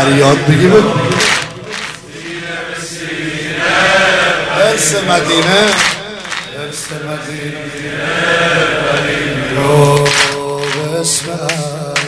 [0.00, 0.88] فریاد بگی بگو
[4.56, 5.62] ارس مدینه
[6.60, 7.60] ارس مدینه
[11.00, 11.24] بسم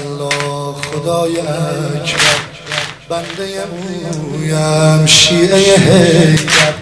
[0.05, 2.39] الله خدای اکبر
[3.09, 6.75] بنده مویم شیعه هیبت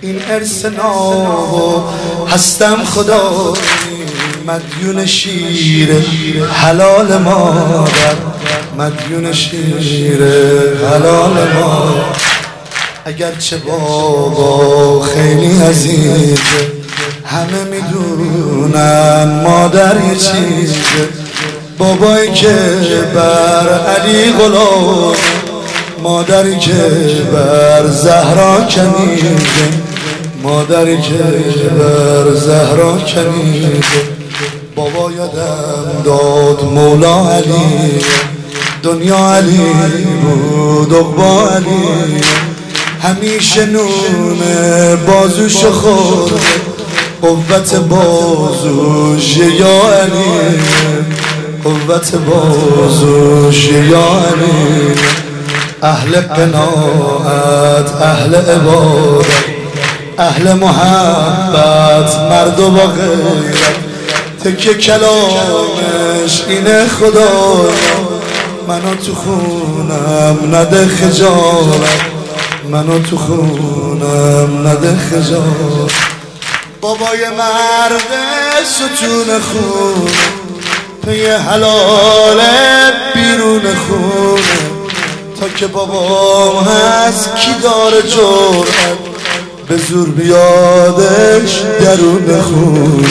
[0.00, 1.88] این ارس ناو
[2.28, 3.52] هستم خدا
[4.46, 5.88] مدیون شیر
[6.48, 8.35] حلال مادر
[8.78, 10.24] مدیون شیر
[10.90, 12.04] حلال مادر
[13.04, 16.36] اگرچه بابا خیلی عزیزه
[17.24, 21.08] همه می‌دونن مادر یه چیزه
[21.78, 22.54] بابایی که
[23.14, 25.16] بر علی غلام
[26.02, 26.72] مادری که
[27.32, 29.36] بر زهرا کنیده
[30.42, 31.14] مادری که
[31.78, 33.82] بر زهرا کنیده
[34.76, 38.00] بابا یادم داد مولا علی.
[38.86, 39.72] دنیا علی
[40.22, 42.20] بود اقبا علی.
[43.02, 44.38] همیشه نون
[45.06, 46.40] بازوش خورده
[47.22, 50.58] قوت بازوش یا علی.
[51.64, 54.94] قوت بازوش یا علی.
[55.82, 59.26] اهل قناعت اهل عبادت
[60.18, 63.76] اهل محبت مرد و غیرت.
[64.44, 67.70] تکه کلامش اینه خدا
[68.68, 72.00] منو تو خونم نده خجالت.
[72.70, 75.92] منو تو خونم نده خجالت.
[76.80, 78.02] بابای مرد
[78.64, 80.10] ستون خون
[81.06, 82.40] پی حلال
[83.14, 84.42] بیرون خونه
[85.40, 88.98] تا که بابام هست کی داره جرأت؟
[89.68, 93.08] به زور بیادش درون خونه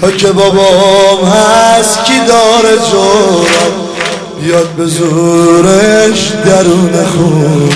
[0.00, 3.53] تا که بابام هست کی داره جرأت؟
[4.44, 7.68] بیاد به زورش درون خونه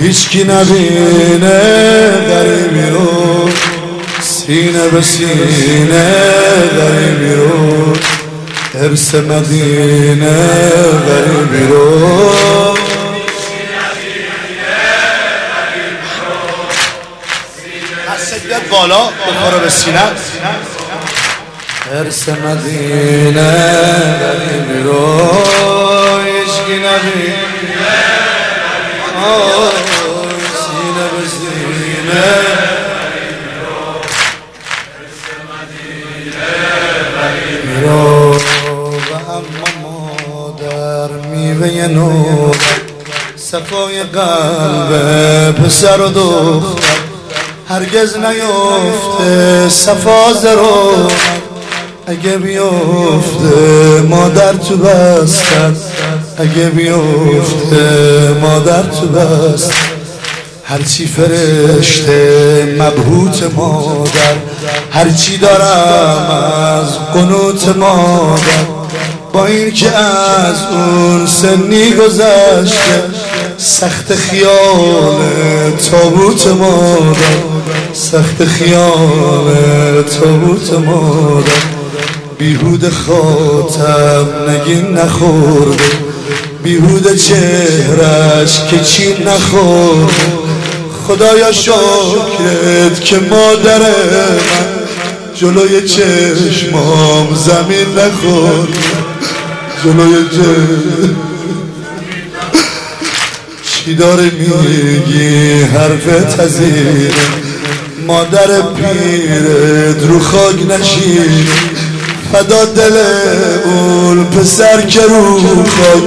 [0.00, 1.60] هیچکی نبینه
[2.28, 3.48] غریبی رو.
[4.20, 6.14] سینه به سینه
[6.78, 7.92] غریبی رو.
[8.74, 10.48] ارس مدینه
[11.08, 12.34] غریبی رو.
[18.70, 20.00] بالا بخوره به سینه.
[21.92, 23.50] ارس مدینه
[24.20, 24.53] غریبی
[41.54, 42.56] میوه نور
[43.36, 46.88] صفای قلب پسر و دختر
[47.68, 51.08] هرگز نیفته صفا زرو
[52.06, 55.72] اگه بیفته مادر تو بستر
[56.38, 59.74] اگه بیفته مادر تو بستر
[60.64, 64.34] هرچی فرشته مبهوت مادر
[64.90, 66.30] هرچی دارم
[66.80, 68.63] از قنوت مادر
[69.64, 73.02] این که از اون سنی گذشته
[73.58, 75.20] سخت خیال
[75.90, 77.18] تابوت مادر
[77.92, 81.50] سخت خیال تابوت مادر.
[82.38, 85.84] بیهود خاتم نگین نخورده
[86.62, 90.14] بیهود چهرش که چین نخورده.
[91.06, 94.38] خدایا شکرت که مادر من
[95.34, 99.03] جلوی چشمام زمین نخورده.
[99.84, 100.14] جلوی
[103.62, 107.10] چی داره میگی؟ حرف تزیره.
[108.06, 111.46] مادر پیرت رو خاک نشین
[112.32, 112.96] فدا دل
[113.64, 116.02] اون پسر که رو خاک.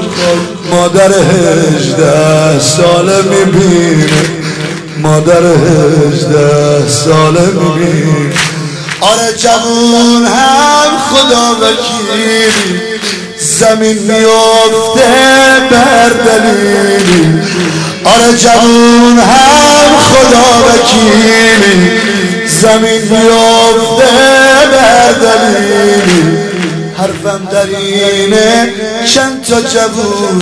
[0.71, 4.05] مادر هجده ساله می‌بینه.
[5.01, 8.33] مادر هجده ساله می‌بینه.
[9.01, 12.47] آره جوون هم خدا وکیلی.
[13.59, 15.01] زمین میافته
[15.71, 17.41] بر دلیلی
[18.05, 21.91] آره جوون هم خدا وکیلی.
[22.61, 24.05] زمین میافته
[24.71, 26.37] بر دلیلی
[26.97, 28.73] حرفم در اینه
[29.13, 30.41] چند تا جوون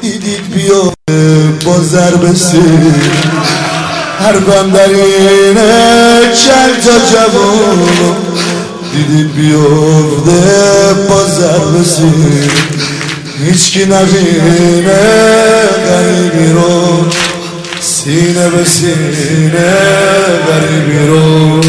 [0.00, 0.92] دیدید بیا
[1.64, 2.62] با ضرب سیر.
[4.20, 8.16] حرفم در اینه چند تا جوون
[8.92, 10.51] دیدید بیفته
[11.52, 12.50] با ضرب سیر
[13.44, 15.00] هیچکی نبینه
[15.88, 17.06] غریبی رو
[17.80, 19.74] سینه به سینه
[20.48, 21.60] غریبی رو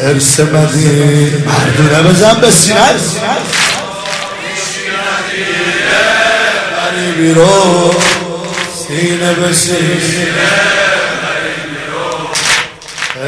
[0.00, 2.78] ارس مدین مردونه بزن به سینه.
[6.76, 7.90] غریبی رو
[8.88, 10.04] سینه به سینه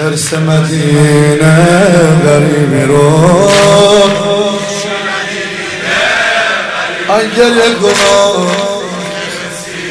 [0.05, 1.57] ارس مدینه
[2.25, 3.51] غریبی رو
[7.09, 8.47] انگل گناه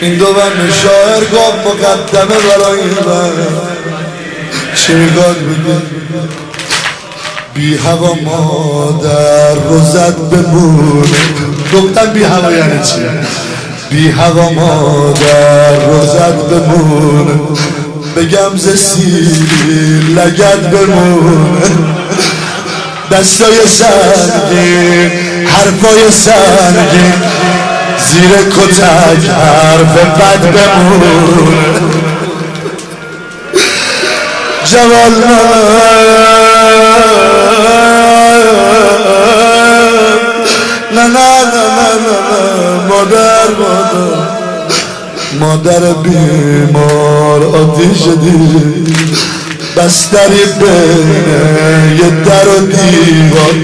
[0.01, 3.31] این دو بند شاعر گفت مقدمه برای من
[4.75, 5.81] چی میگاد بگه
[7.53, 11.07] بی هوا مادر رو زد بمونه
[11.73, 13.01] گفتم بی هوا یعنی چی
[13.89, 17.39] بی هوا مادر رو زد بمونه
[18.15, 22.04] بگم ز سیری لگد بمونه
[23.11, 25.11] دستای سنگین
[25.47, 27.13] حرفای سنگین
[28.11, 31.15] زیر کتک حرف بد بمونه
[34.65, 35.11] جوال
[40.91, 44.35] نه نه نه نه نه مادر مادر.
[45.39, 49.44] مادر بیمار آتیش دید
[49.77, 51.09] بستری بین
[51.97, 53.55] یه در و دیوار.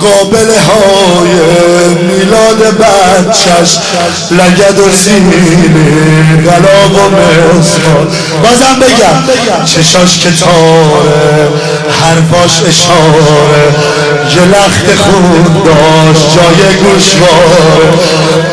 [0.00, 1.34] قابل های
[1.94, 3.78] میلاد بچش
[4.30, 7.16] لگد و سینه غلاب و
[7.58, 8.06] مسمار
[8.42, 11.48] بازم بگم چشاش کتاره
[12.02, 13.74] حرفاش اشاره.
[14.36, 17.88] یه لخت خود داشت جای گوشواره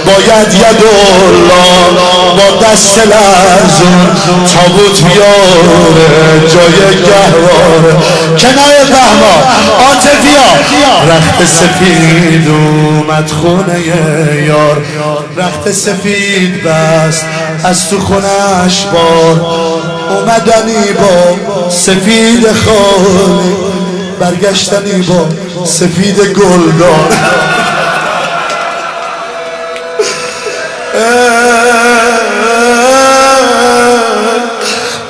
[0.06, 1.56] باید یه الله
[2.38, 4.16] با دست لرزون
[4.54, 7.95] تابوت بیاره جای گهواره.
[8.38, 9.36] کنای بهما
[9.92, 13.80] آتفیا رخت سفید اومد خونه
[14.48, 14.81] یار.
[15.38, 17.25] رخت سفید بست
[17.63, 19.45] از تو خونش بار
[20.10, 23.75] اومدنی با سفید خالی.
[24.19, 25.29] برگشتنی با
[25.65, 27.09] سفید گلدار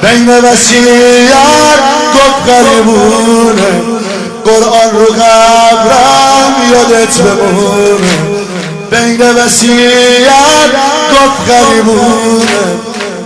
[0.01, 1.79] بین وسیعت
[2.13, 3.81] گفت غریبونه.
[4.45, 8.07] قرآن رو قبرم یادت بمونه.
[8.91, 10.71] بین وسیعت
[11.11, 12.45] گفت غریبونه.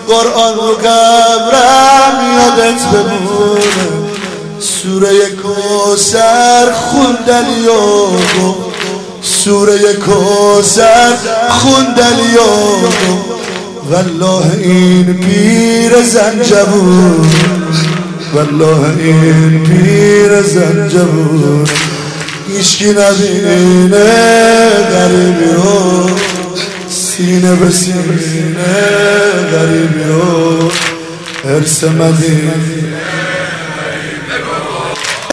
[0.08, 3.99] قرآن رو قبرم یادت بمونه.
[4.60, 5.10] سوره
[5.44, 8.70] کوسر خوندن گفت
[9.22, 11.16] سوره کوسر
[11.50, 12.90] خوندن و
[13.92, 17.30] والله این پیر زنجبون
[18.34, 21.66] والله این پیر زنجبون
[22.48, 24.06] هیچکی نبینه
[24.92, 26.10] غریبی رو
[26.90, 28.66] سینه به سینه
[29.52, 30.72] غریبی رو
[31.46, 32.90] ارس مدینه.